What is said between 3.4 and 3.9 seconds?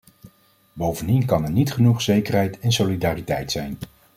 zijn.